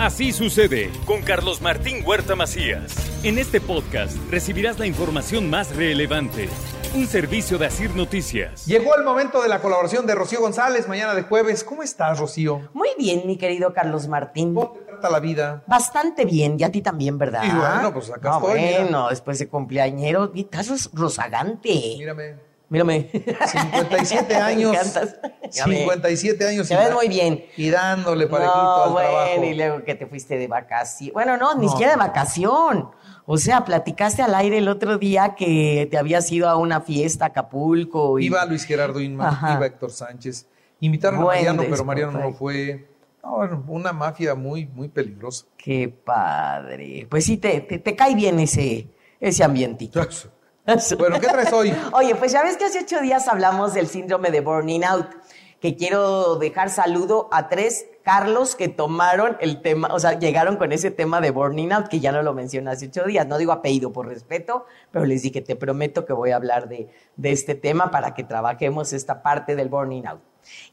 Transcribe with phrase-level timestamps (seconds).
[0.00, 2.94] Así sucede con Carlos Martín Huerta Macías.
[3.22, 6.48] En este podcast recibirás la información más relevante.
[6.94, 8.64] Un servicio de Asir Noticias.
[8.64, 11.64] Llegó el momento de la colaboración de Rocío González mañana de jueves.
[11.64, 12.70] ¿Cómo estás, Rocío?
[12.72, 14.54] Muy bien, mi querido Carlos Martín.
[14.54, 15.64] ¿Cómo te trata la vida?
[15.66, 17.44] Bastante bien, y a ti también, ¿verdad?
[17.44, 18.80] Y bueno, pues acá No, estoy, mira.
[18.80, 21.96] Bueno, después de cumpleañero, estás rozagante.
[21.98, 22.49] Mírame.
[22.70, 23.10] Mírame.
[23.12, 24.70] 57 años.
[24.72, 25.16] Me encantas.
[25.66, 25.76] Mírame.
[25.78, 26.68] 57 años.
[26.68, 27.44] Te y ves muy bien.
[27.56, 29.44] Y dándole parejito No, al bueno, trabajo.
[29.44, 31.12] y luego que te fuiste de vacación.
[31.12, 31.72] Bueno, no, ni No.
[31.72, 32.90] siquiera de vacación.
[33.26, 37.26] O sea, platicaste al aire el otro día que te habías ido a una fiesta
[37.26, 38.18] a Acapulco.
[38.18, 38.26] Y...
[38.26, 39.54] Iba Luis Gerardo Inman, Ajá.
[39.56, 40.46] iba Héctor Sánchez.
[40.80, 42.88] Invitaron Buen a Mariano, pero Mariano no fue.
[43.22, 45.44] No, bueno, una mafia muy, muy peligrosa.
[45.56, 47.06] Qué padre.
[47.10, 48.88] Pues sí, te, te, te cae bien ese,
[49.20, 50.00] ese ambientito.
[50.98, 51.74] Bueno, ¿qué traes hoy?
[51.92, 55.06] Oye, pues ya ves que hace ocho días hablamos del síndrome de burning out,
[55.60, 60.72] que quiero dejar saludo a tres Carlos que tomaron el tema, o sea, llegaron con
[60.72, 63.26] ese tema de burning out, que ya no lo mencioné hace ocho días.
[63.26, 66.88] No digo apellido por respeto, pero les dije, te prometo que voy a hablar de,
[67.16, 70.20] de este tema para que trabajemos esta parte del burning out.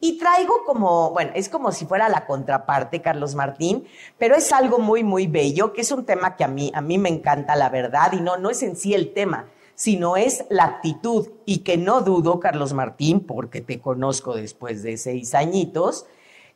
[0.00, 3.86] Y traigo como, bueno, es como si fuera la contraparte, Carlos Martín,
[4.18, 6.98] pero es algo muy, muy bello, que es un tema que a mí, a mí
[6.98, 9.46] me encanta, la verdad, y no, no es en sí el tema,
[9.82, 11.28] sino es la actitud.
[11.44, 16.06] Y que no dudo, Carlos Martín, porque te conozco después de seis añitos,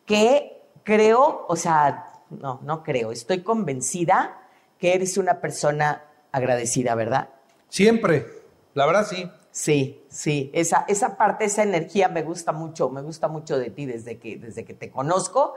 [0.04, 4.38] que creo, o sea, no, no creo, estoy convencida
[4.78, 7.30] que eres una persona agradecida, ¿verdad?
[7.68, 8.26] Siempre.
[8.74, 9.28] La verdad, sí.
[9.50, 13.86] Sí, sí, esa, esa parte, esa energía me gusta mucho, me gusta mucho de ti
[13.86, 15.54] desde que, desde que te conozco.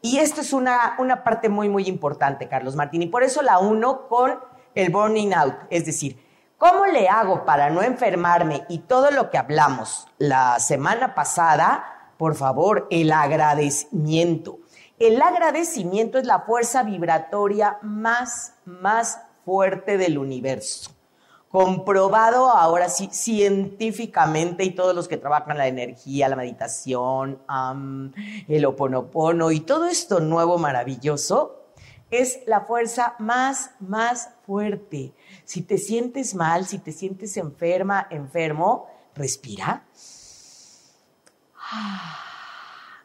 [0.00, 3.60] Y esto es una, una parte muy, muy importante, Carlos Martín, y por eso la
[3.60, 4.40] uno con
[4.74, 6.16] el burning out, es decir,
[6.62, 8.64] ¿cómo le hago para no enfermarme?
[8.68, 14.60] Y todo lo que hablamos la semana pasada, por favor, el agradecimiento.
[14.96, 20.92] El agradecimiento es la fuerza vibratoria más, más fuerte del universo
[21.50, 28.10] comprobado ahora sí científicamente y todos los que trabajan la energía, la meditación, am,
[28.48, 31.61] el oponopono y todo esto nuevo maravilloso
[32.12, 35.14] es la fuerza más, más fuerte.
[35.44, 39.84] Si te sientes mal, si te sientes enferma, enfermo, respira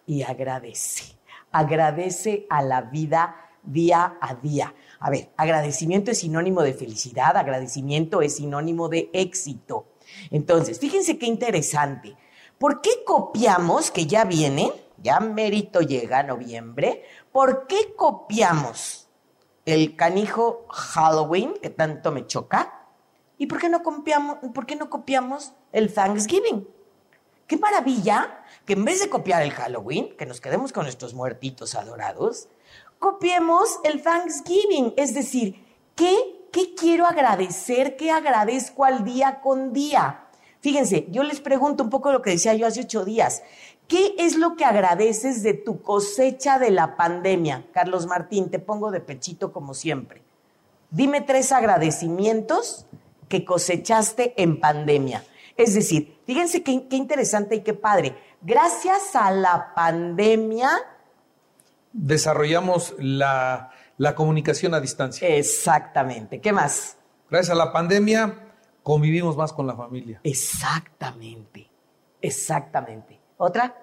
[0.05, 1.15] y agradece.
[1.51, 4.75] Agradece a la vida día a día.
[4.99, 9.87] A ver, agradecimiento es sinónimo de felicidad, agradecimiento es sinónimo de éxito.
[10.31, 12.17] Entonces, fíjense qué interesante.
[12.57, 19.09] ¿Por qué copiamos, que ya viene, ya mérito llega noviembre, ¿por qué copiamos
[19.65, 22.85] el canijo Halloween, que tanto me choca?
[23.37, 26.67] ¿Y por qué no copiamos, por qué no copiamos el Thanksgiving?
[27.45, 31.75] Qué maravilla que en vez de copiar el Halloween, que nos quedemos con nuestros muertitos
[31.75, 32.49] adorados,
[32.99, 34.93] copiemos el Thanksgiving.
[34.97, 35.65] Es decir,
[35.95, 37.95] ¿qué, qué quiero agradecer?
[37.95, 40.27] ¿Qué agradezco al día con día?
[40.59, 43.43] Fíjense, yo les pregunto un poco lo que decía yo hace ocho días.
[43.87, 47.65] ¿Qué es lo que agradeces de tu cosecha de la pandemia?
[47.73, 50.21] Carlos Martín, te pongo de pechito como siempre.
[50.89, 52.85] Dime tres agradecimientos
[53.29, 55.23] que cosechaste en pandemia.
[55.55, 58.15] Es decir, fíjense qué, qué interesante y qué padre.
[58.41, 60.69] Gracias a la pandemia,
[61.93, 65.27] Desarrollamos la, la comunicación a distancia.
[65.29, 66.39] exactamente.
[66.39, 66.97] ¿Qué más?
[67.29, 68.39] Gracias a la pandemia
[68.83, 70.19] convivimos más con la familia.
[70.23, 71.67] Exactamente.
[72.21, 73.19] Exactamente.
[73.37, 73.75] ¿Otra?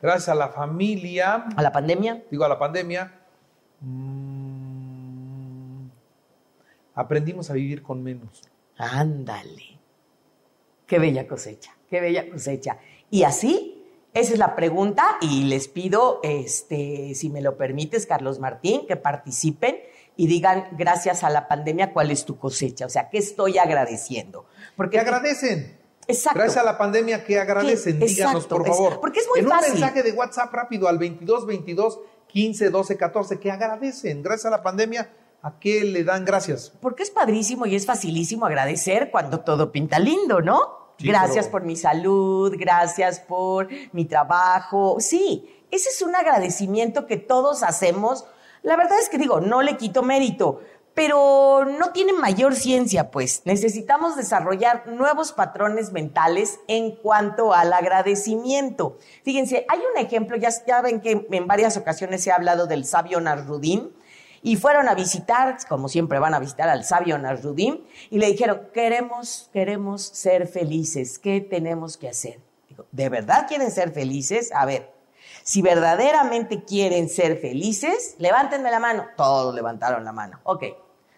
[0.00, 2.22] Gracias a la familia, ¿A la pandemia?
[2.30, 3.12] digo a la pandemia,
[3.80, 5.86] mm,
[6.94, 8.42] aprendimos a vivir con menos.
[8.76, 9.78] Ándale.
[10.86, 12.78] Qué bella cosecha, qué bella cosecha.
[13.10, 13.82] Y así,
[14.12, 18.96] esa es la pregunta y les pido, este, si me lo permites, Carlos Martín, que
[18.96, 19.78] participen
[20.16, 22.86] y digan, gracias a la pandemia, ¿cuál es tu cosecha?
[22.86, 24.46] O sea, ¿qué estoy agradeciendo?
[24.76, 25.78] Porque ¿Qué agradecen?
[26.06, 26.38] Exacto.
[26.38, 27.98] Gracias a la pandemia, ¿qué agradecen?
[27.98, 28.06] ¿Qué?
[28.06, 29.00] Díganos, Exacto, por es- favor.
[29.00, 29.74] porque es muy en fácil.
[29.74, 31.98] un mensaje de WhatsApp rápido al 22 22
[32.28, 34.22] 15 12 14, ¿qué agradecen?
[34.22, 35.10] Gracias a la pandemia,
[35.42, 36.72] ¿a qué le dan gracias?
[36.80, 40.94] Porque es padrísimo y es facilísimo agradecer cuando todo pinta lindo, ¿no?
[40.98, 44.96] Sí, gracias pero- por mi salud, gracias por mi trabajo.
[45.00, 48.26] Sí, ese es un agradecimiento que todos hacemos
[48.66, 50.62] La verdad es que digo, no le quito mérito,
[50.94, 53.42] pero no tiene mayor ciencia, pues.
[53.44, 58.98] Necesitamos desarrollar nuevos patrones mentales en cuanto al agradecimiento.
[59.24, 62.84] Fíjense, hay un ejemplo, ya, ya ven que en varias ocasiones se ha hablado del
[62.84, 63.92] sabio Nasruddin,
[64.44, 68.68] y fueron a visitar, como siempre van a visitar al sabio Nasruddin, y le dijeron,
[68.74, 72.40] queremos, queremos ser felices, ¿qué tenemos que hacer?
[72.68, 74.52] Digo, ¿de verdad quieren ser felices?
[74.52, 74.92] A ver,
[75.42, 79.06] si verdaderamente quieren ser felices, levántenme la mano.
[79.16, 80.40] Todos levantaron la mano.
[80.44, 80.64] Ok,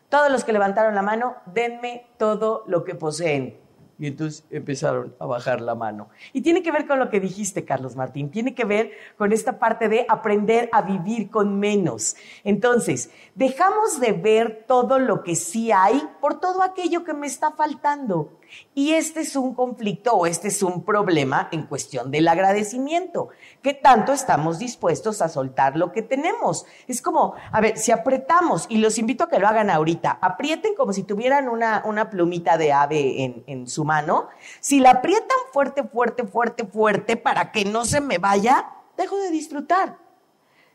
[0.09, 3.67] todos los que levantaron la mano, denme todo lo que poseen.
[3.99, 6.11] Y entonces empezaron a bajar la mano.
[6.35, 8.31] Y tiene que ver con lo que dijiste, Carlos Martín.
[8.31, 12.15] Tiene que ver con esta parte de aprender a vivir con menos.
[12.45, 17.53] Entonces, dejamos de ver todo lo que sí hay por todo aquello que me está
[17.53, 18.39] faltando.
[18.75, 23.29] Y este es un conflicto o este es un problema en cuestión del agradecimiento.
[23.63, 26.67] ¿Qué tanto estamos dispuestos a soltar lo que tenemos?
[26.87, 30.75] Es como, a ver, si apretamos, y los invito a que lo hagan ahorita, aprieten
[30.75, 34.29] como si tuvieran una, una plumita de ave en, en su mano.
[34.61, 39.31] Si la aprietan fuerte, fuerte, fuerte, fuerte para que no se me vaya, dejo de
[39.31, 39.99] disfrutar.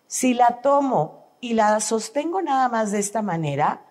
[0.08, 3.86] Si la tomo y la sostengo nada más de esta manera,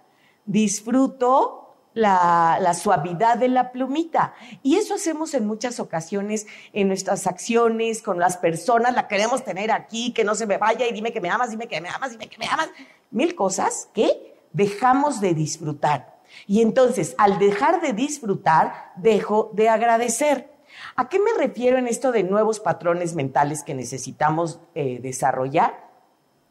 [0.44, 1.59] disfruto
[1.94, 4.34] la, suavidad de la plumita.
[4.62, 9.70] Y eso hacemos en muchas ocasiones en nuestras acciones, con las personas, la queremos tener
[9.70, 12.12] aquí, que no se me vaya y dime que me amas, dime que me amas,
[12.12, 12.68] dime que me amas.
[13.10, 16.20] Mil cosas que dejamos de disfrutar.
[16.46, 20.50] Y entonces, al dejar de disfrutar, dejo de agradecer.
[20.94, 25.88] ¿A qué me refiero en esto de nuevos patrones mentales que necesitamos eh, desarrollar?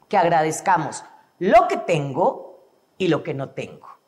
[0.09, 1.03] Que agradezcamos
[1.39, 3.98] lo que tengo y lo que no tengo.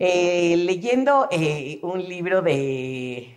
[0.00, 3.36] Eh, leyendo eh, un libro de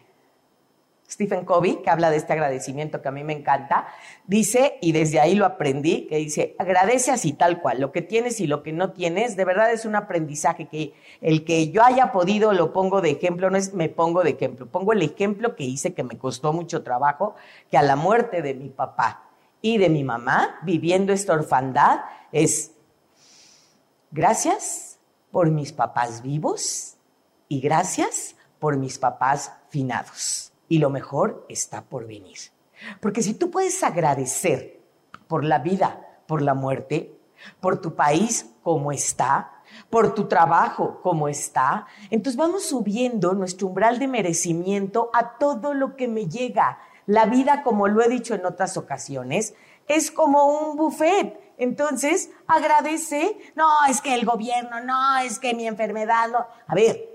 [1.10, 3.88] Stephen Covey, que habla de este agradecimiento que a mí me encanta,
[4.28, 8.40] dice, y desde ahí lo aprendí, que dice, agradece así tal cual, lo que tienes
[8.40, 12.12] y lo que no tienes, de verdad es un aprendizaje que el que yo haya
[12.12, 15.64] podido lo pongo de ejemplo, no es me pongo de ejemplo, pongo el ejemplo que
[15.64, 17.34] hice que me costó mucho trabajo,
[17.72, 19.24] que a la muerte de mi papá
[19.64, 22.72] y de mi mamá, viviendo esta orfandad, es,
[24.12, 24.91] gracias
[25.32, 26.98] por mis papás vivos
[27.48, 30.54] y gracias por mis papás finados.
[30.68, 32.38] Y lo mejor está por venir.
[33.00, 34.80] Porque si tú puedes agradecer
[35.28, 37.20] por la vida, por la muerte,
[37.60, 39.52] por tu país como está,
[39.90, 45.96] por tu trabajo como está, entonces vamos subiendo nuestro umbral de merecimiento a todo lo
[45.96, 46.80] que me llega.
[47.06, 49.56] La vida, como lo he dicho en otras ocasiones,
[49.88, 51.40] es como un buffet.
[51.62, 56.48] Entonces, agradece, no, es que el gobierno, no, es que mi enfermedad, no.
[56.66, 57.08] A ver,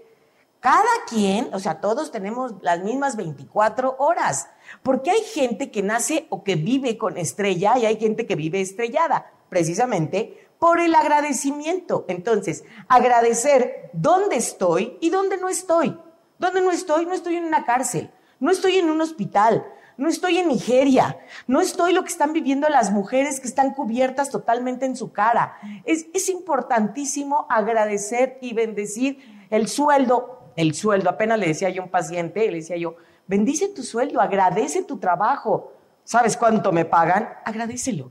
[0.61, 4.49] cada quien, o sea, todos tenemos las mismas 24 horas,
[4.85, 8.61] porque hay gente que nace o que vive con estrella y hay gente que vive
[8.61, 12.05] estrellada, precisamente por el agradecimiento.
[12.07, 15.99] Entonces, agradecer dónde estoy y dónde no estoy.
[16.39, 17.05] ¿Dónde no estoy?
[17.05, 19.67] No estoy en una cárcel, no estoy en un hospital,
[19.97, 24.31] no estoy en Nigeria, no estoy lo que están viviendo las mujeres que están cubiertas
[24.31, 25.57] totalmente en su cara.
[25.85, 31.09] Es, importantísimo agradecer y bendecir el sueldo, el sueldo.
[31.09, 32.97] Apenas le decía yo a un paciente, le decía yo,
[33.27, 35.73] bendice tu sueldo, agradece tu trabajo.
[36.05, 37.31] ¿Sabes cuánto me pagan?
[37.45, 38.11] Agradecelo.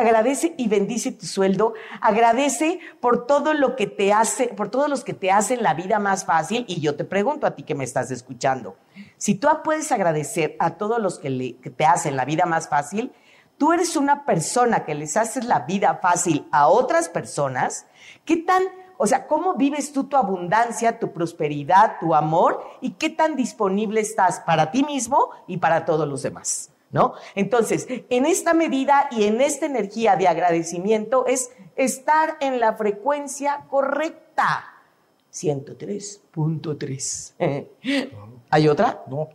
[0.00, 1.74] Agradece y bendice tu sueldo.
[2.00, 5.98] Agradece por todo lo que te hace, por todos los que te hacen la vida
[5.98, 6.64] más fácil.
[6.68, 8.76] Y yo te pregunto a ti que me estás escuchando,
[9.18, 13.12] si tú puedes agradecer a todos los que, te hacen la vida más fácil,
[13.58, 17.84] tú eres una persona que les haces la vida fácil a otras personas,
[18.24, 18.62] ¿qué tan,
[18.96, 24.00] o sea, cómo vives tú tu abundancia, tu prosperidad, tu amor y qué tan disponible
[24.00, 26.70] estás para ti mismo y para todos los demás?
[26.90, 27.14] ¿No?
[27.36, 33.66] Entonces, en esta medida y en esta energía de agradecimiento es estar en la frecuencia
[33.70, 34.64] correcta.
[35.32, 38.10] 103.3.
[38.50, 39.04] ¿Hay otra?
[39.08, 39.28] No.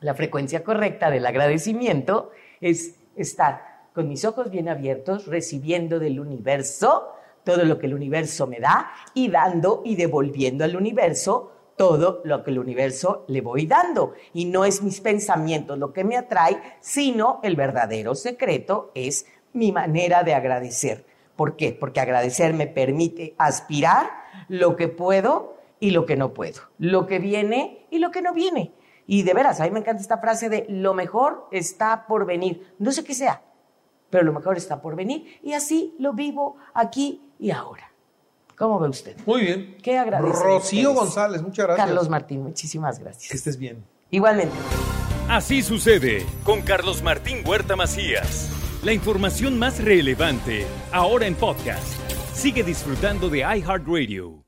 [0.00, 7.12] La frecuencia correcta del agradecimiento es estar con mis ojos bien abiertos, recibiendo del universo
[7.44, 12.42] todo lo que el universo me da y dando y devolviendo al universo todo lo
[12.44, 14.14] que el universo le voy dando.
[14.32, 19.72] Y no es mis pensamientos lo que me atrae, sino el verdadero secreto es mi
[19.72, 21.06] manera de agradecer.
[21.36, 21.72] ¿Por qué?
[21.72, 24.10] Porque agradecer me permite aspirar
[24.48, 28.32] lo que puedo y lo que no puedo, lo que viene y lo que no
[28.32, 28.72] viene.
[29.06, 32.74] Y de veras, a mí me encanta esta frase de lo mejor está por venir.
[32.78, 33.42] No sé qué sea,
[34.10, 35.40] pero lo mejor está por venir.
[35.42, 37.91] Y así lo vivo aquí y ahora.
[38.62, 39.16] ¿Cómo ve usted?
[39.26, 39.76] Muy bien.
[39.82, 40.40] Qué agradecido.
[40.40, 41.84] Rocío González, muchas gracias.
[41.84, 43.28] Carlos Martín, muchísimas gracias.
[43.28, 43.82] Que estés bien.
[44.12, 44.54] Igualmente.
[45.28, 48.48] Así sucede con Carlos Martín Huerta Macías.
[48.84, 51.98] La información más relevante, ahora en podcast.
[52.32, 54.41] Sigue disfrutando de iHeartRadio.